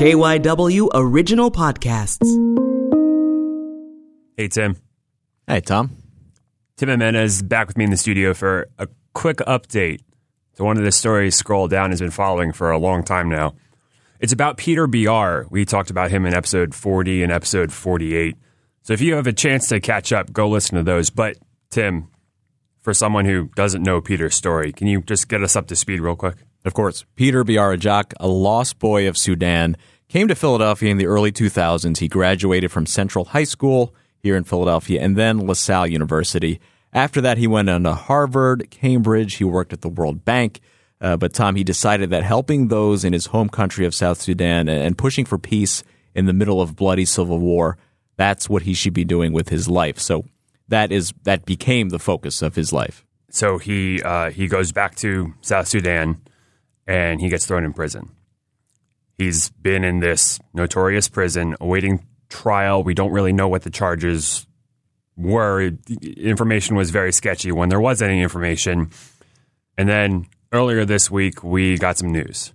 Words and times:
KYW 0.00 0.88
Original 0.94 1.50
Podcasts. 1.50 2.24
Hey, 4.34 4.48
Tim. 4.48 4.78
Hey, 5.46 5.60
Tom. 5.60 5.94
Tim 6.78 6.88
Jimenez 6.88 7.42
back 7.42 7.66
with 7.66 7.76
me 7.76 7.84
in 7.84 7.90
the 7.90 7.98
studio 7.98 8.32
for 8.32 8.70
a 8.78 8.88
quick 9.12 9.36
update 9.46 10.00
to 10.54 10.64
one 10.64 10.78
of 10.78 10.84
the 10.84 10.90
stories 10.90 11.36
Scroll 11.36 11.68
Down 11.68 11.90
has 11.90 12.00
been 12.00 12.10
following 12.10 12.50
for 12.50 12.70
a 12.70 12.78
long 12.78 13.04
time 13.04 13.28
now. 13.28 13.56
It's 14.20 14.32
about 14.32 14.56
Peter 14.56 14.88
Biar. 14.88 15.44
We 15.50 15.66
talked 15.66 15.90
about 15.90 16.10
him 16.10 16.24
in 16.24 16.32
episode 16.32 16.74
40 16.74 17.22
and 17.22 17.30
episode 17.30 17.70
48. 17.70 18.38
So 18.80 18.94
if 18.94 19.02
you 19.02 19.16
have 19.16 19.26
a 19.26 19.34
chance 19.34 19.68
to 19.68 19.80
catch 19.80 20.14
up, 20.14 20.32
go 20.32 20.48
listen 20.48 20.78
to 20.78 20.82
those. 20.82 21.10
But, 21.10 21.36
Tim, 21.68 22.08
for 22.80 22.94
someone 22.94 23.26
who 23.26 23.50
doesn't 23.54 23.82
know 23.82 24.00
Peter's 24.00 24.34
story, 24.34 24.72
can 24.72 24.86
you 24.86 25.02
just 25.02 25.28
get 25.28 25.42
us 25.42 25.56
up 25.56 25.66
to 25.66 25.76
speed 25.76 26.00
real 26.00 26.16
quick? 26.16 26.36
Of 26.64 26.74
course, 26.74 27.04
Peter 27.16 27.44
Biar 27.44 27.76
Ajak, 27.76 28.12
a 28.20 28.28
lost 28.28 28.78
boy 28.78 29.08
of 29.08 29.16
Sudan, 29.16 29.76
came 30.08 30.28
to 30.28 30.34
Philadelphia 30.34 30.90
in 30.90 30.98
the 30.98 31.06
early 31.06 31.32
2000s. 31.32 31.98
He 31.98 32.08
graduated 32.08 32.70
from 32.70 32.84
Central 32.84 33.26
High 33.26 33.44
School 33.44 33.94
here 34.18 34.36
in 34.36 34.44
Philadelphia 34.44 35.00
and 35.00 35.16
then 35.16 35.46
LaSalle 35.46 35.86
University. 35.86 36.60
After 36.92 37.20
that, 37.20 37.38
he 37.38 37.46
went 37.46 37.70
on 37.70 37.84
to 37.84 37.94
Harvard, 37.94 38.70
Cambridge. 38.70 39.36
He 39.36 39.44
worked 39.44 39.72
at 39.72 39.80
the 39.80 39.88
World 39.88 40.24
Bank. 40.24 40.60
Uh, 41.00 41.16
but 41.16 41.32
Tom, 41.32 41.56
he 41.56 41.64
decided 41.64 42.10
that 42.10 42.24
helping 42.24 42.68
those 42.68 43.04
in 43.04 43.12
his 43.12 43.26
home 43.26 43.48
country 43.48 43.86
of 43.86 43.94
South 43.94 44.20
Sudan 44.20 44.68
and 44.68 44.98
pushing 44.98 45.24
for 45.24 45.38
peace 45.38 45.82
in 46.14 46.26
the 46.26 46.32
middle 46.34 46.60
of 46.60 46.76
bloody 46.76 47.06
civil 47.06 47.38
war, 47.38 47.78
that's 48.16 48.50
what 48.50 48.62
he 48.62 48.74
should 48.74 48.92
be 48.92 49.04
doing 49.04 49.32
with 49.32 49.48
his 49.48 49.66
life. 49.66 49.98
So 49.98 50.24
that 50.68 50.92
is 50.92 51.14
that 51.22 51.46
became 51.46 51.88
the 51.88 51.98
focus 51.98 52.42
of 52.42 52.54
his 52.54 52.70
life. 52.72 53.06
So 53.30 53.56
he 53.56 54.02
uh, 54.02 54.30
he 54.30 54.46
goes 54.46 54.72
back 54.72 54.94
to 54.96 55.32
South 55.40 55.68
Sudan 55.68 56.20
and 56.86 57.20
he 57.20 57.28
gets 57.28 57.46
thrown 57.46 57.64
in 57.64 57.72
prison. 57.72 58.10
He's 59.18 59.50
been 59.50 59.84
in 59.84 60.00
this 60.00 60.38
notorious 60.54 61.08
prison 61.08 61.54
awaiting 61.60 62.06
trial. 62.28 62.82
We 62.82 62.94
don't 62.94 63.12
really 63.12 63.32
know 63.32 63.48
what 63.48 63.62
the 63.62 63.70
charges 63.70 64.46
were. 65.16 65.72
Information 66.16 66.76
was 66.76 66.90
very 66.90 67.12
sketchy 67.12 67.52
when 67.52 67.68
there 67.68 67.80
was 67.80 68.00
any 68.00 68.22
information. 68.22 68.90
And 69.76 69.88
then 69.88 70.26
earlier 70.52 70.84
this 70.84 71.10
week, 71.10 71.44
we 71.44 71.76
got 71.76 71.98
some 71.98 72.12
news. 72.12 72.52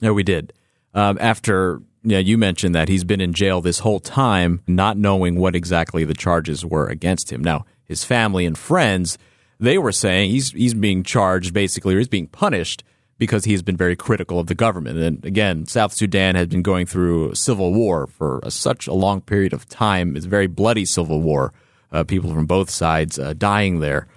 Yeah, 0.00 0.10
we 0.10 0.22
did. 0.22 0.52
Um, 0.94 1.16
after 1.20 1.80
yeah, 2.04 2.18
you 2.18 2.36
mentioned 2.36 2.74
that 2.74 2.88
he's 2.88 3.04
been 3.04 3.20
in 3.20 3.32
jail 3.32 3.60
this 3.60 3.78
whole 3.78 4.00
time, 4.00 4.60
not 4.66 4.96
knowing 4.96 5.36
what 5.36 5.54
exactly 5.54 6.04
the 6.04 6.14
charges 6.14 6.64
were 6.64 6.88
against 6.88 7.32
him. 7.32 7.42
Now, 7.42 7.64
his 7.84 8.04
family 8.04 8.44
and 8.44 8.58
friends, 8.58 9.18
they 9.60 9.78
were 9.78 9.92
saying 9.92 10.30
he's 10.30 10.50
he's 10.50 10.74
being 10.74 11.04
charged 11.04 11.54
basically, 11.54 11.94
or 11.94 11.98
he's 11.98 12.08
being 12.08 12.26
punished 12.26 12.82
because 13.22 13.44
he's 13.44 13.62
been 13.62 13.76
very 13.76 13.94
critical 13.94 14.40
of 14.40 14.48
the 14.48 14.54
government. 14.56 14.98
And 14.98 15.24
again, 15.24 15.64
South 15.64 15.92
Sudan 15.92 16.34
has 16.34 16.48
been 16.48 16.60
going 16.60 16.86
through 16.86 17.36
civil 17.36 17.72
war 17.72 18.08
for 18.08 18.40
a, 18.42 18.50
such 18.50 18.88
a 18.88 18.92
long 18.92 19.20
period 19.20 19.52
of 19.52 19.68
time. 19.68 20.16
It's 20.16 20.26
a 20.26 20.28
very 20.28 20.48
bloody 20.48 20.84
civil 20.84 21.20
war. 21.20 21.52
Uh, 21.92 22.02
people 22.02 22.34
from 22.34 22.46
both 22.46 22.68
sides 22.68 23.20
uh, 23.20 23.32
dying 23.34 23.78
there. 23.78 24.08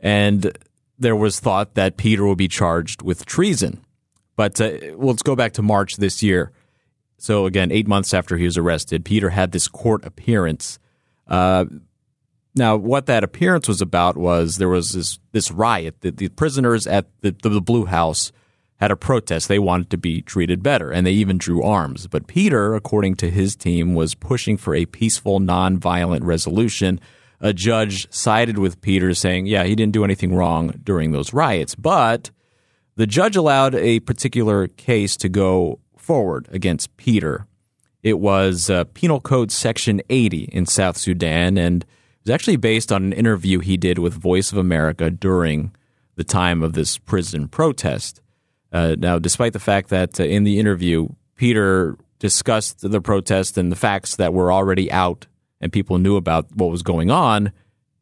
And 0.00 0.56
there 0.98 1.14
was 1.14 1.38
thought 1.38 1.74
that 1.74 1.98
Peter 1.98 2.26
would 2.26 2.38
be 2.38 2.48
charged 2.48 3.02
with 3.02 3.26
treason. 3.26 3.84
But 4.36 4.58
uh, 4.58 4.70
well, 4.94 5.08
let's 5.08 5.22
go 5.22 5.36
back 5.36 5.52
to 5.54 5.62
March 5.62 5.96
this 5.96 6.22
year. 6.22 6.50
So 7.18 7.44
again, 7.44 7.70
eight 7.70 7.86
months 7.86 8.14
after 8.14 8.38
he 8.38 8.46
was 8.46 8.56
arrested, 8.56 9.04
Peter 9.04 9.28
had 9.28 9.52
this 9.52 9.68
court 9.68 10.02
appearance. 10.02 10.78
Uh, 11.28 11.66
now, 12.54 12.76
what 12.76 13.04
that 13.04 13.22
appearance 13.22 13.68
was 13.68 13.82
about 13.82 14.16
was 14.16 14.56
there 14.56 14.70
was 14.70 14.94
this 14.94 15.18
this 15.32 15.50
riot. 15.50 16.00
The, 16.00 16.10
the 16.10 16.28
prisoners 16.30 16.86
at 16.86 17.04
the, 17.20 17.36
the 17.42 17.60
Blue 17.60 17.84
House 17.84 18.32
had 18.76 18.90
a 18.90 18.96
protest. 18.96 19.48
They 19.48 19.58
wanted 19.58 19.90
to 19.90 19.98
be 19.98 20.22
treated 20.22 20.62
better, 20.62 20.90
and 20.90 21.06
they 21.06 21.12
even 21.12 21.38
drew 21.38 21.62
arms. 21.62 22.06
But 22.06 22.26
Peter, 22.26 22.74
according 22.74 23.16
to 23.16 23.30
his 23.30 23.56
team, 23.56 23.94
was 23.94 24.14
pushing 24.14 24.56
for 24.56 24.74
a 24.74 24.86
peaceful, 24.86 25.40
nonviolent 25.40 26.24
resolution. 26.24 27.00
A 27.40 27.52
judge 27.52 28.12
sided 28.12 28.58
with 28.58 28.80
Peter, 28.80 29.14
saying, 29.14 29.46
yeah, 29.46 29.64
he 29.64 29.74
didn't 29.74 29.92
do 29.92 30.04
anything 30.04 30.34
wrong 30.34 30.78
during 30.84 31.12
those 31.12 31.32
riots. 31.32 31.74
But 31.74 32.30
the 32.96 33.06
judge 33.06 33.36
allowed 33.36 33.74
a 33.74 34.00
particular 34.00 34.68
case 34.68 35.16
to 35.18 35.28
go 35.28 35.80
forward 35.96 36.48
against 36.50 36.96
Peter. 36.96 37.46
It 38.02 38.20
was 38.20 38.70
uh, 38.70 38.84
Penal 38.84 39.20
Code 39.20 39.50
Section 39.50 40.00
80 40.08 40.44
in 40.44 40.66
South 40.66 40.96
Sudan, 40.96 41.58
and 41.58 41.82
it 41.82 41.88
was 42.24 42.34
actually 42.34 42.56
based 42.56 42.92
on 42.92 43.04
an 43.04 43.12
interview 43.12 43.58
he 43.58 43.76
did 43.76 43.98
with 43.98 44.14
Voice 44.14 44.52
of 44.52 44.58
America 44.58 45.10
during 45.10 45.74
the 46.14 46.24
time 46.24 46.62
of 46.62 46.74
this 46.74 46.98
prison 46.98 47.48
protest. 47.48 48.20
Uh, 48.76 48.94
now, 48.98 49.18
despite 49.18 49.54
the 49.54 49.58
fact 49.58 49.88
that 49.88 50.20
uh, 50.20 50.24
in 50.24 50.44
the 50.44 50.58
interview, 50.58 51.08
Peter 51.34 51.96
discussed 52.18 52.82
the 52.82 53.00
protest 53.00 53.56
and 53.56 53.72
the 53.72 53.76
facts 53.76 54.16
that 54.16 54.34
were 54.34 54.52
already 54.52 54.92
out 54.92 55.26
and 55.62 55.72
people 55.72 55.96
knew 55.96 56.16
about 56.16 56.54
what 56.54 56.70
was 56.70 56.82
going 56.82 57.10
on, 57.10 57.52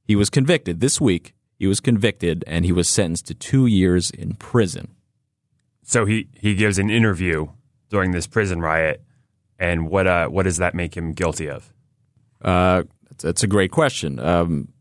he 0.02 0.16
was 0.16 0.28
convicted 0.28 0.80
this 0.80 1.00
week. 1.00 1.32
He 1.60 1.68
was 1.68 1.78
convicted 1.78 2.42
and 2.48 2.64
he 2.64 2.72
was 2.72 2.88
sentenced 2.88 3.26
to 3.26 3.34
two 3.34 3.66
years 3.66 4.10
in 4.10 4.34
prison. 4.34 4.88
So 5.84 6.06
he, 6.06 6.26
he 6.34 6.56
gives 6.56 6.76
an 6.80 6.90
interview 6.90 7.46
during 7.88 8.10
this 8.10 8.26
prison 8.26 8.60
riot, 8.60 9.00
and 9.60 9.88
what 9.88 10.08
uh, 10.08 10.26
what 10.26 10.42
does 10.42 10.56
that 10.56 10.74
make 10.74 10.96
him 10.96 11.12
guilty 11.12 11.48
of? 11.48 11.72
Uh, 12.42 12.82
that's, 13.08 13.22
that's 13.22 13.42
a 13.44 13.46
great 13.46 13.70
question. 13.70 14.18
Um, 14.18 14.72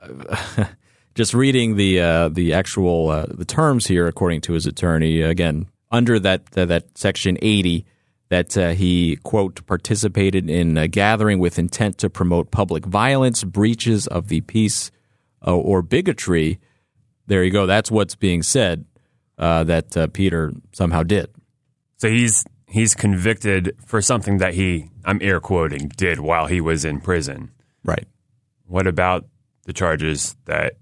just 1.20 1.34
reading 1.34 1.76
the 1.76 2.00
uh, 2.00 2.30
the 2.30 2.54
actual 2.54 3.10
uh, 3.10 3.26
the 3.28 3.44
terms 3.44 3.86
here, 3.86 4.06
according 4.06 4.40
to 4.40 4.54
his 4.54 4.64
attorney, 4.64 5.20
again 5.20 5.66
under 5.90 6.18
that 6.18 6.44
uh, 6.56 6.64
that 6.64 6.96
section 6.96 7.36
eighty, 7.42 7.84
that 8.30 8.56
uh, 8.56 8.70
he 8.70 9.16
quote 9.16 9.66
participated 9.66 10.48
in 10.48 10.78
a 10.78 10.88
gathering 10.88 11.38
with 11.38 11.58
intent 11.58 11.98
to 11.98 12.08
promote 12.08 12.50
public 12.50 12.86
violence, 12.86 13.44
breaches 13.44 14.06
of 14.06 14.28
the 14.28 14.40
peace, 14.40 14.90
uh, 15.46 15.54
or 15.54 15.82
bigotry. 15.82 16.58
There 17.26 17.44
you 17.44 17.50
go. 17.50 17.66
That's 17.66 17.90
what's 17.90 18.14
being 18.14 18.42
said 18.42 18.86
uh, 19.36 19.64
that 19.64 20.14
Peter 20.14 20.54
somehow 20.72 21.02
did. 21.02 21.28
So 21.98 22.08
he's 22.08 22.46
he's 22.66 22.94
convicted 22.94 23.76
for 23.84 24.00
something 24.00 24.38
that 24.38 24.54
he 24.54 24.88
I'm 25.04 25.18
air 25.20 25.38
quoting 25.38 25.90
did 25.98 26.20
while 26.20 26.46
he 26.46 26.62
was 26.62 26.86
in 26.86 26.98
prison. 26.98 27.50
Right. 27.84 28.08
What 28.64 28.86
about 28.86 29.26
the 29.66 29.74
charges 29.74 30.34
that 30.46 30.79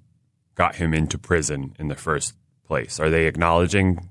got 0.58 0.74
him 0.74 0.92
into 0.92 1.16
prison 1.16 1.74
in 1.78 1.88
the 1.88 1.94
first 1.94 2.34
place? 2.66 3.00
Are 3.00 3.08
they 3.08 3.26
acknowledging 3.26 4.10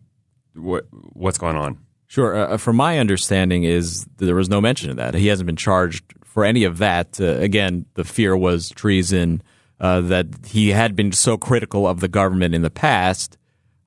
what 0.55 0.87
what's 1.13 1.37
going 1.37 1.57
on? 1.57 1.77
Sure. 2.07 2.35
Uh, 2.35 2.57
from 2.57 2.77
my 2.77 2.97
understanding, 2.97 3.65
is 3.65 4.07
there 4.17 4.33
was 4.33 4.49
no 4.49 4.61
mention 4.61 4.89
of 4.89 4.95
that. 4.95 5.13
He 5.13 5.27
hasn't 5.27 5.45
been 5.45 5.57
charged 5.57 6.03
for 6.23 6.45
any 6.45 6.63
of 6.63 6.77
that. 6.77 7.19
Uh, 7.19 7.25
again, 7.35 7.85
the 7.93 8.03
fear 8.03 8.35
was 8.35 8.69
treason. 8.69 9.43
Uh, 9.79 10.01
that 10.01 10.25
he 10.43 10.69
had 10.69 10.95
been 10.95 11.11
so 11.11 11.37
critical 11.37 11.85
of 11.85 11.99
the 11.99 12.07
government 12.07 12.55
in 12.55 12.63
the 12.63 12.71
past. 12.71 13.37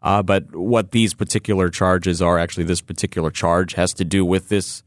Uh, 0.02 0.22
but 0.22 0.54
what 0.54 0.92
these 0.92 1.14
particular 1.14 1.68
charges 1.68 2.22
are, 2.22 2.38
actually, 2.38 2.62
this 2.62 2.80
particular 2.80 3.28
charge 3.28 3.74
has 3.74 3.92
to 3.94 4.04
do 4.04 4.24
with 4.24 4.48
this 4.50 4.84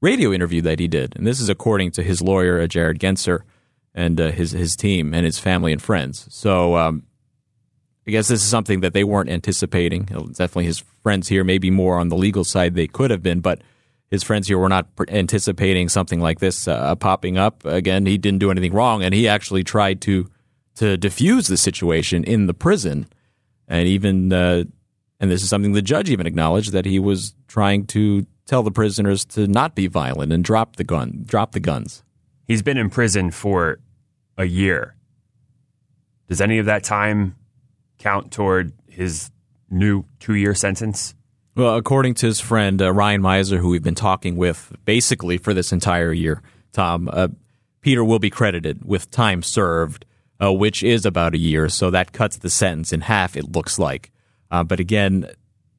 radio 0.00 0.32
interview 0.32 0.62
that 0.62 0.78
he 0.78 0.88
did, 0.88 1.14
and 1.14 1.26
this 1.26 1.40
is 1.40 1.50
according 1.50 1.90
to 1.90 2.02
his 2.02 2.22
lawyer, 2.22 2.58
uh, 2.58 2.66
Jared 2.66 2.98
Genser 2.98 3.42
and 3.94 4.20
uh, 4.20 4.30
his 4.30 4.52
his 4.52 4.76
team 4.76 5.14
and 5.14 5.24
his 5.24 5.38
family 5.38 5.72
and 5.72 5.82
friends. 5.82 6.26
So 6.30 6.76
um, 6.76 7.04
I 8.06 8.10
guess 8.10 8.28
this 8.28 8.42
is 8.42 8.48
something 8.48 8.80
that 8.80 8.92
they 8.92 9.04
weren't 9.04 9.30
anticipating. 9.30 10.04
Definitely 10.04 10.66
his 10.66 10.82
friends 11.02 11.28
here, 11.28 11.44
maybe 11.44 11.70
more 11.70 11.98
on 11.98 12.08
the 12.08 12.16
legal 12.16 12.44
side, 12.44 12.74
they 12.74 12.86
could 12.86 13.10
have 13.10 13.22
been, 13.22 13.40
but 13.40 13.62
his 14.10 14.24
friends 14.24 14.48
here 14.48 14.58
were 14.58 14.68
not 14.68 14.88
anticipating 15.08 15.88
something 15.88 16.20
like 16.20 16.40
this 16.40 16.66
uh, 16.66 16.94
popping 16.96 17.38
up. 17.38 17.64
Again, 17.64 18.06
he 18.06 18.18
didn't 18.18 18.40
do 18.40 18.50
anything 18.50 18.72
wrong, 18.72 19.02
and 19.02 19.14
he 19.14 19.28
actually 19.28 19.64
tried 19.64 20.00
to 20.02 20.28
to 20.76 20.96
diffuse 20.96 21.46
the 21.46 21.56
situation 21.56 22.24
in 22.24 22.46
the 22.46 22.54
prison, 22.54 23.06
and 23.68 23.86
even 23.86 24.32
uh, 24.32 24.64
and 25.20 25.30
this 25.30 25.42
is 25.42 25.48
something 25.48 25.72
the 25.72 25.82
judge 25.82 26.10
even 26.10 26.26
acknowledged 26.26 26.72
that 26.72 26.86
he 26.86 26.98
was 26.98 27.34
trying 27.46 27.86
to 27.86 28.26
tell 28.46 28.62
the 28.62 28.70
prisoners 28.72 29.24
to 29.26 29.46
not 29.46 29.74
be 29.74 29.86
violent 29.86 30.32
and 30.32 30.42
drop 30.42 30.76
the 30.76 30.84
gun, 30.84 31.22
drop 31.24 31.52
the 31.52 31.60
guns. 31.60 32.02
He's 32.50 32.62
been 32.62 32.78
in 32.78 32.90
prison 32.90 33.30
for 33.30 33.78
a 34.36 34.44
year. 34.44 34.96
Does 36.26 36.40
any 36.40 36.58
of 36.58 36.66
that 36.66 36.82
time 36.82 37.36
count 38.00 38.32
toward 38.32 38.72
his 38.88 39.30
new 39.70 40.04
two 40.18 40.34
year 40.34 40.52
sentence? 40.56 41.14
Well, 41.54 41.76
according 41.76 42.14
to 42.14 42.26
his 42.26 42.40
friend 42.40 42.82
uh, 42.82 42.92
Ryan 42.92 43.22
Miser, 43.22 43.58
who 43.58 43.68
we've 43.68 43.84
been 43.84 43.94
talking 43.94 44.34
with 44.34 44.72
basically 44.84 45.38
for 45.38 45.54
this 45.54 45.70
entire 45.70 46.12
year, 46.12 46.42
Tom, 46.72 47.08
uh, 47.12 47.28
Peter 47.82 48.02
will 48.02 48.18
be 48.18 48.30
credited 48.30 48.84
with 48.84 49.12
time 49.12 49.44
served, 49.44 50.04
uh, 50.42 50.52
which 50.52 50.82
is 50.82 51.06
about 51.06 51.34
a 51.34 51.38
year. 51.38 51.68
So 51.68 51.88
that 51.90 52.10
cuts 52.10 52.38
the 52.38 52.50
sentence 52.50 52.92
in 52.92 53.02
half, 53.02 53.36
it 53.36 53.52
looks 53.52 53.78
like. 53.78 54.10
Uh, 54.50 54.64
but 54.64 54.80
again, 54.80 55.30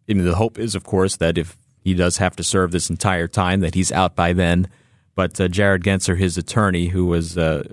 I 0.10 0.14
mean, 0.14 0.24
the 0.24 0.36
hope 0.36 0.58
is, 0.58 0.74
of 0.74 0.86
course, 0.86 1.18
that 1.18 1.38
if 1.38 1.58
he 1.82 1.94
does 1.96 2.16
have 2.20 2.38
to 2.38 2.46
serve 2.46 2.72
this 2.72 2.90
entire 2.90 3.28
time, 3.28 3.60
that 3.60 3.76
he's 3.76 3.92
out 3.92 4.16
by 4.16 4.32
then. 4.32 4.70
But 5.16 5.40
uh, 5.40 5.48
Jared 5.48 5.84
Genser, 5.84 6.18
his 6.18 6.38
attorney, 6.38 6.88
who 6.88 7.06
was 7.06 7.38
uh, 7.38 7.64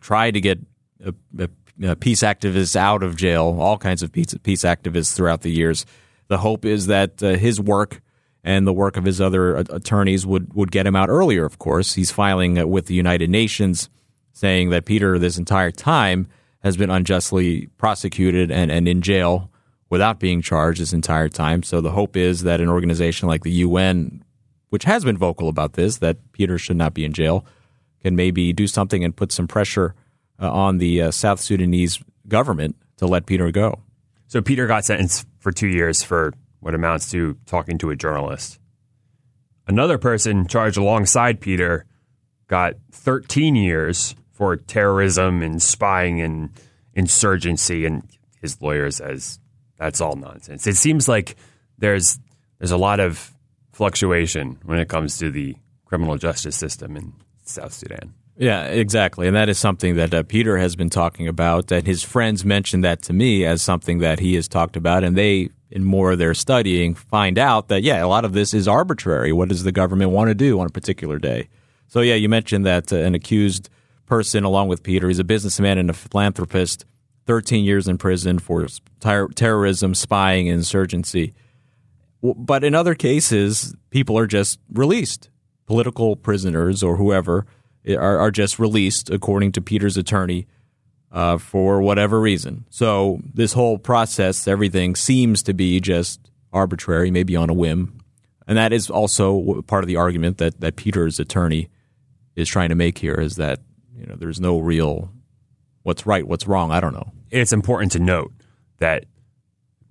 tried 0.00 0.32
to 0.32 0.40
get 0.40 0.58
a, 1.04 1.14
a, 1.38 1.48
a 1.82 1.96
peace 1.96 2.22
activists 2.22 2.76
out 2.76 3.02
of 3.02 3.16
jail, 3.16 3.56
all 3.58 3.78
kinds 3.78 4.02
of 4.02 4.12
peace, 4.12 4.34
peace 4.42 4.62
activists 4.62 5.16
throughout 5.16 5.42
the 5.42 5.50
years, 5.50 5.86
the 6.28 6.38
hope 6.38 6.64
is 6.64 6.86
that 6.86 7.22
uh, 7.22 7.34
his 7.34 7.60
work 7.60 8.00
and 8.42 8.66
the 8.66 8.72
work 8.72 8.96
of 8.96 9.04
his 9.04 9.20
other 9.20 9.56
attorneys 9.56 10.26
would, 10.26 10.52
would 10.52 10.70
get 10.70 10.86
him 10.86 10.94
out 10.94 11.08
earlier, 11.08 11.44
of 11.46 11.58
course. 11.58 11.94
He's 11.94 12.10
filing 12.10 12.68
with 12.68 12.86
the 12.86 12.94
United 12.94 13.30
Nations 13.30 13.88
saying 14.32 14.70
that 14.70 14.84
Peter, 14.84 15.18
this 15.18 15.38
entire 15.38 15.70
time, 15.70 16.28
has 16.62 16.76
been 16.76 16.90
unjustly 16.90 17.66
prosecuted 17.78 18.50
and, 18.50 18.70
and 18.70 18.86
in 18.86 19.00
jail 19.00 19.50
without 19.90 20.18
being 20.18 20.42
charged 20.42 20.80
this 20.80 20.92
entire 20.92 21.28
time. 21.28 21.62
So 21.62 21.80
the 21.80 21.92
hope 21.92 22.16
is 22.16 22.42
that 22.42 22.60
an 22.60 22.68
organization 22.68 23.28
like 23.28 23.44
the 23.44 23.52
UN, 23.52 24.24
which 24.74 24.82
has 24.82 25.04
been 25.04 25.16
vocal 25.16 25.48
about 25.48 25.74
this, 25.74 25.98
that 25.98 26.16
Peter 26.32 26.58
should 26.58 26.76
not 26.76 26.94
be 26.94 27.04
in 27.04 27.12
jail, 27.12 27.46
can 28.02 28.16
maybe 28.16 28.52
do 28.52 28.66
something 28.66 29.04
and 29.04 29.14
put 29.14 29.30
some 29.30 29.46
pressure 29.46 29.94
uh, 30.42 30.50
on 30.50 30.78
the 30.78 31.00
uh, 31.00 31.10
South 31.12 31.38
Sudanese 31.38 32.02
government 32.26 32.74
to 32.96 33.06
let 33.06 33.24
Peter 33.24 33.52
go. 33.52 33.78
So 34.26 34.42
Peter 34.42 34.66
got 34.66 34.84
sentenced 34.84 35.28
for 35.38 35.52
two 35.52 35.68
years 35.68 36.02
for 36.02 36.34
what 36.58 36.74
amounts 36.74 37.08
to 37.12 37.38
talking 37.46 37.78
to 37.78 37.90
a 37.90 37.94
journalist. 37.94 38.58
Another 39.68 39.96
person 39.96 40.48
charged 40.48 40.76
alongside 40.76 41.40
Peter 41.40 41.86
got 42.48 42.74
13 42.90 43.54
years 43.54 44.16
for 44.32 44.56
terrorism 44.56 45.40
and 45.40 45.62
spying 45.62 46.20
and 46.20 46.50
insurgency, 46.94 47.86
and 47.86 48.02
his 48.42 48.60
lawyer 48.60 48.90
says 48.90 49.38
that's 49.78 50.00
all 50.00 50.16
nonsense. 50.16 50.66
It 50.66 50.76
seems 50.76 51.06
like 51.06 51.36
there's 51.78 52.18
there's 52.58 52.72
a 52.72 52.76
lot 52.76 52.98
of 52.98 53.33
fluctuation 53.74 54.58
when 54.64 54.78
it 54.78 54.88
comes 54.88 55.18
to 55.18 55.30
the 55.30 55.56
criminal 55.84 56.16
justice 56.16 56.56
system 56.56 56.96
in 56.96 57.12
South 57.44 57.72
Sudan. 57.72 58.14
Yeah, 58.36 58.64
exactly. 58.64 59.28
And 59.28 59.36
that 59.36 59.48
is 59.48 59.58
something 59.58 59.94
that 59.96 60.12
uh, 60.12 60.22
Peter 60.24 60.58
has 60.58 60.74
been 60.74 60.90
talking 60.90 61.28
about. 61.28 61.70
And 61.70 61.86
his 61.86 62.02
friends 62.02 62.44
mentioned 62.44 62.82
that 62.82 63.02
to 63.02 63.12
me 63.12 63.44
as 63.44 63.62
something 63.62 63.98
that 64.00 64.18
he 64.18 64.34
has 64.34 64.48
talked 64.48 64.76
about. 64.76 65.04
And 65.04 65.16
they, 65.16 65.50
in 65.70 65.84
more 65.84 66.12
of 66.12 66.18
their 66.18 66.34
studying, 66.34 66.94
find 66.94 67.38
out 67.38 67.68
that, 67.68 67.82
yeah, 67.82 68.04
a 68.04 68.08
lot 68.08 68.24
of 68.24 68.32
this 68.32 68.52
is 68.52 68.66
arbitrary. 68.66 69.32
What 69.32 69.50
does 69.50 69.62
the 69.62 69.70
government 69.70 70.10
want 70.10 70.28
to 70.28 70.34
do 70.34 70.58
on 70.58 70.66
a 70.66 70.70
particular 70.70 71.18
day? 71.18 71.48
So, 71.86 72.00
yeah, 72.00 72.16
you 72.16 72.28
mentioned 72.28 72.66
that 72.66 72.92
uh, 72.92 72.96
an 72.96 73.14
accused 73.14 73.70
person, 74.06 74.42
along 74.42 74.66
with 74.66 74.82
Peter, 74.82 75.06
he's 75.06 75.20
a 75.20 75.24
businessman 75.24 75.78
and 75.78 75.90
a 75.90 75.94
philanthropist, 75.94 76.84
13 77.26 77.64
years 77.64 77.86
in 77.86 77.98
prison 77.98 78.40
for 78.40 78.66
ter- 78.98 79.28
terrorism, 79.28 79.94
spying, 79.94 80.48
and 80.48 80.58
insurgency. 80.58 81.34
But 82.24 82.64
in 82.64 82.74
other 82.74 82.94
cases, 82.94 83.74
people 83.90 84.18
are 84.18 84.26
just 84.26 84.58
released. 84.72 85.28
Political 85.66 86.16
prisoners 86.16 86.82
or 86.82 86.96
whoever 86.96 87.46
are, 87.88 88.18
are 88.18 88.30
just 88.30 88.58
released, 88.58 89.10
according 89.10 89.52
to 89.52 89.60
Peter's 89.60 89.96
attorney, 89.98 90.46
uh, 91.12 91.36
for 91.38 91.82
whatever 91.82 92.20
reason. 92.20 92.64
So 92.70 93.20
this 93.32 93.52
whole 93.52 93.78
process, 93.78 94.48
everything 94.48 94.96
seems 94.96 95.42
to 95.44 95.52
be 95.52 95.80
just 95.80 96.30
arbitrary, 96.52 97.10
maybe 97.10 97.36
on 97.36 97.50
a 97.50 97.54
whim. 97.54 98.00
And 98.46 98.56
that 98.56 98.72
is 98.72 98.90
also 98.90 99.62
part 99.62 99.84
of 99.84 99.88
the 99.88 99.96
argument 99.96 100.38
that, 100.38 100.60
that 100.60 100.76
Peter's 100.76 101.20
attorney 101.20 101.68
is 102.36 102.48
trying 102.48 102.70
to 102.70 102.74
make 102.74 102.98
here 102.98 103.14
is 103.14 103.36
that 103.36 103.60
you 103.96 104.06
know 104.06 104.16
there's 104.16 104.40
no 104.40 104.58
real 104.58 105.10
what's 105.82 106.04
right, 106.06 106.26
what's 106.26 106.46
wrong. 106.46 106.70
I 106.70 106.80
don't 106.80 106.94
know. 106.94 107.12
It's 107.30 107.52
important 107.52 107.92
to 107.92 107.98
note 107.98 108.32
that 108.78 109.04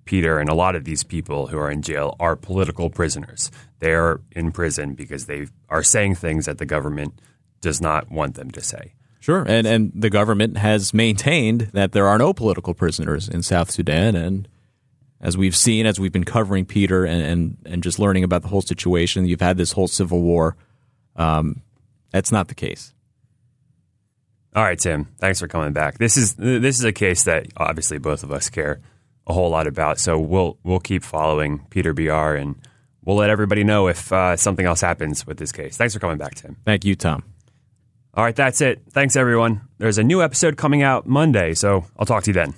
Peter 0.04 0.38
and 0.38 0.48
a 0.48 0.54
lot 0.54 0.74
of 0.76 0.84
these 0.84 1.02
people 1.02 1.46
who 1.46 1.58
are 1.58 1.70
in 1.70 1.82
jail 1.82 2.16
are 2.20 2.36
political 2.36 2.90
prisoners. 2.90 3.50
They 3.80 3.94
are 3.94 4.20
in 4.32 4.52
prison 4.52 4.94
because 4.94 5.26
they 5.26 5.46
are 5.68 5.82
saying 5.82 6.16
things 6.16 6.46
that 6.46 6.58
the 6.58 6.66
government 6.66 7.20
does 7.60 7.80
not 7.80 8.10
want 8.10 8.34
them 8.34 8.50
to 8.52 8.60
say. 8.60 8.94
Sure, 9.20 9.42
and 9.48 9.66
and 9.66 9.90
the 9.94 10.10
government 10.10 10.58
has 10.58 10.92
maintained 10.92 11.70
that 11.72 11.92
there 11.92 12.06
are 12.06 12.18
no 12.18 12.34
political 12.34 12.74
prisoners 12.74 13.26
in 13.26 13.42
South 13.42 13.70
Sudan, 13.70 14.14
and 14.14 14.46
as 15.18 15.38
we've 15.38 15.56
seen, 15.56 15.86
as 15.86 15.98
we've 15.98 16.12
been 16.12 16.24
covering 16.24 16.66
Peter 16.66 17.06
and 17.06 17.22
and, 17.22 17.56
and 17.64 17.82
just 17.82 17.98
learning 17.98 18.22
about 18.22 18.42
the 18.42 18.48
whole 18.48 18.60
situation, 18.60 19.26
you've 19.26 19.40
had 19.40 19.56
this 19.56 19.72
whole 19.72 19.88
civil 19.88 20.20
war. 20.20 20.56
Um, 21.16 21.62
that's 22.10 22.30
not 22.30 22.48
the 22.48 22.54
case. 22.54 22.92
All 24.54 24.62
right, 24.62 24.78
Tim. 24.78 25.06
Thanks 25.18 25.40
for 25.40 25.48
coming 25.48 25.72
back. 25.72 25.96
This 25.96 26.18
is 26.18 26.34
this 26.34 26.78
is 26.78 26.84
a 26.84 26.92
case 26.92 27.24
that 27.24 27.46
obviously 27.56 27.96
both 27.96 28.24
of 28.24 28.30
us 28.30 28.50
care 28.50 28.82
a 29.26 29.32
whole 29.32 29.50
lot 29.50 29.66
about. 29.66 29.98
So 29.98 30.18
we'll 30.18 30.58
we'll 30.64 30.80
keep 30.80 31.02
following 31.02 31.66
Peter 31.70 31.94
Biar. 31.94 32.40
and 32.40 32.56
we'll 33.04 33.16
let 33.16 33.30
everybody 33.30 33.64
know 33.64 33.88
if 33.88 34.12
uh, 34.12 34.36
something 34.36 34.66
else 34.66 34.80
happens 34.80 35.26
with 35.26 35.38
this 35.38 35.52
case. 35.52 35.76
Thanks 35.76 35.94
for 35.94 36.00
coming 36.00 36.18
back, 36.18 36.34
Tim. 36.34 36.56
Thank 36.64 36.84
you, 36.84 36.94
Tom. 36.94 37.22
All 38.14 38.24
right, 38.24 38.36
that's 38.36 38.60
it. 38.60 38.82
Thanks, 38.90 39.16
everyone. 39.16 39.62
There's 39.78 39.98
a 39.98 40.04
new 40.04 40.22
episode 40.22 40.56
coming 40.56 40.82
out 40.82 41.06
Monday, 41.06 41.52
so 41.54 41.84
I'll 41.98 42.06
talk 42.06 42.22
to 42.24 42.30
you 42.30 42.34
then. 42.34 42.54